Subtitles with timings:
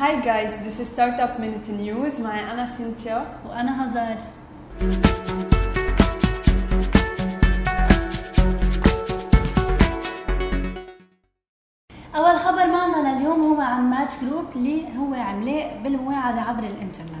[0.00, 4.17] هاي جايز ذيس ستارت اب مينت نيوز معي انا سينتيا وانا هزار
[12.15, 17.11] أول خبر معنا لليوم هو عن Match Group اللي هو عملاق بالمواعدة عبر الإنترنت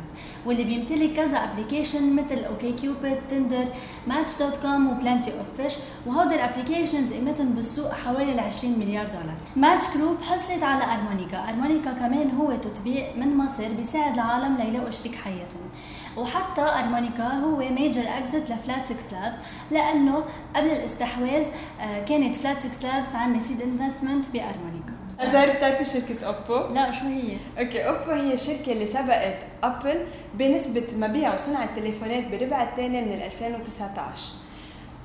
[0.45, 3.65] واللي بيمتلك كذا application مثل OkCupid Tinder
[4.07, 5.73] Match.com و Plenty of Fish
[6.05, 9.35] وهودي ال applications قيمتهم بالسوق حوالي 20 مليار دولار.
[9.55, 11.49] Match Group حصلت على Harmonica.
[11.49, 15.69] Harmonica كمان هو تطبيق من مصر بيساعد العالم ليلاقوا شريك حياتهم.
[16.17, 19.37] وحتى أرمونيكا هو major exit ل Flat6Labs
[19.71, 20.23] لأنه
[20.55, 21.47] قبل الاستحواذ
[21.81, 24.80] آه، كانت Flat6Labs عامله seed investment بأرمونيكا.
[25.21, 30.87] أزار بتعرفي شركة أوبو؟ لا شو هي؟ okay أوبو هي الشركة اللي سبقت أبل بنسبة
[30.97, 34.33] مبيع وصنع التليفونات بالربع الثاني من 2019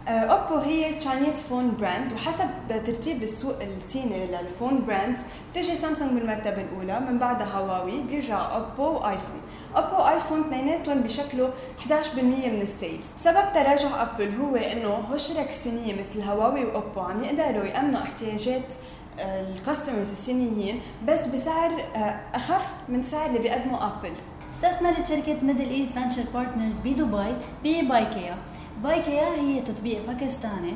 [0.09, 5.21] أوبو هي Chinese phone brand وحسب ترتيب السوق الصيني لل phone brands
[5.51, 9.41] بتجي سامسونج بالمرتبه الأولى من بعدها هواوي بيرجع أوبو وايفون
[9.77, 11.49] أوبو وايفون اثنيناتهم بيشكلوا
[11.81, 17.01] 11% من ال sales سبب تراجع أبل هو إنه هو الشركات الصينيه مثل هواوي وأوبو
[17.01, 18.75] عم يقدروا يأمنوا احتياجات
[19.19, 24.13] ال customers الصينيين بس بسعر آه، أخف من سعر اللي بيقدمه ابل
[24.55, 28.37] استثمرت شركة Middle East Venture Partners بدبي ببايكيا
[28.83, 30.75] بايكيا هي تطبيق باكستاني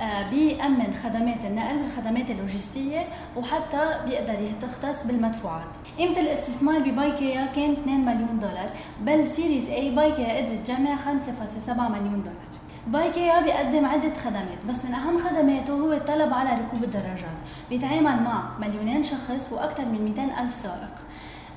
[0.00, 5.76] آه، بيأمن خدمات النقل والخدمات اللوجستية وحتى بيقدر يختص بالمدفوعات.
[5.98, 8.70] قيمة الاستثمار ببايكيا كان 2 مليون دولار
[9.00, 12.61] بال Series A بايكيا قدرت تجمع 5.7 مليون دولار.
[12.86, 17.38] بايكيا بيقدم عدة خدمات بس من أهم خدماته هو الطلب على ركوب الدراجات
[17.70, 20.94] بيتعامل مع مليونين شخص وأكثر من 200 ألف سائق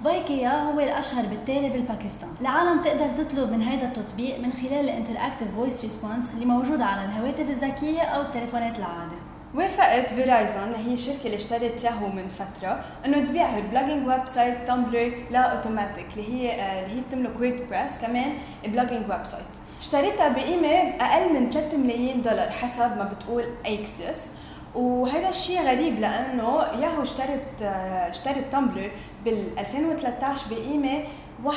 [0.03, 2.29] بايكيا هو الأشهر بالتالي بالباكستان.
[2.41, 7.05] العالم تقدر تطلب من هذا التطبيق من خلال ال interactive voice response اللي موجودة على
[7.05, 9.15] الهواتف الذكية أو التليفونات العادية
[9.55, 15.11] وافقت فيرايزون هي الشركة اللي اشترت ياهو من فترة إنه تبيع ال blogging website Tumblr
[15.31, 18.33] ل Automattic اللي هي آه، اللي هي بتملك WordPress كمان
[18.65, 19.45] blogging website
[19.85, 24.27] اشتريتها بقيمة أقل من 3 ملايين دولار حسب ما بتقول Axios
[24.75, 27.61] وهذا الشيء غريب لأنه ياهو اشترت
[28.09, 28.91] اشترت Tumblr
[29.25, 31.03] بال 2013 بقيمه
[31.45, 31.49] 1.1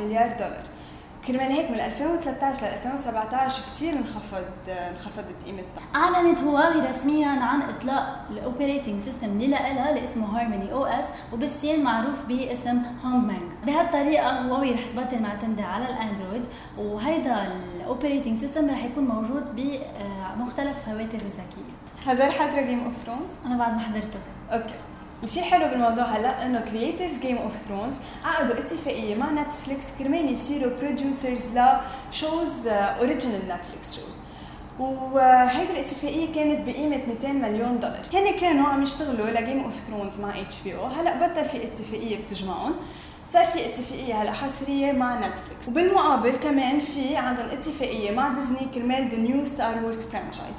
[0.00, 0.64] مليار دولار.
[1.28, 4.44] كرمال هيك من 2013 ل 2017 كثير انخفض
[4.90, 11.06] انخفضت قيمتها أعلنت هواوي رسميا عن إطلاق ال operating system اللي لها اللي اسمه HarmonyOS
[11.32, 16.46] وبالصين معروف باسم هونج مانج بهالطريقة هواوي رح تبطل معتمدة على الأندرويد
[16.78, 17.46] وهيدا
[17.76, 21.72] ال operating system رح يكون موجود بمختلف هواتف الذكية.
[22.06, 24.18] هزار حضره Game of Thrones أنا بعد ما حضرته.
[24.52, 24.74] okay.
[25.24, 30.72] الشيء الحلو بالموضوع هلا إنه creators Game of Thrones عقدوا اتفاقية مع Netflix كرمال يصيروا
[30.80, 31.46] producers
[32.10, 34.16] ل shows original Netflix shows
[34.78, 38.02] وهيدي الاتفاقية كانت بقيمة 200 مليون دولار.
[38.14, 42.74] هن كانوا عم يشتغلوا ل Game of Thrones مع HBO هلا بطل في اتفاقية بتجمعهم.
[43.26, 49.08] صار في اتفاقية هلا حصرية مع Netflix وبالمقابل كمان في عندهم اتفاقية مع ديزني كرمال
[49.08, 50.56] the new Star Wars franchise